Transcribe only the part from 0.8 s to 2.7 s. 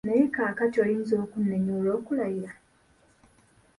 oyinza okunnenya olw’okulayira?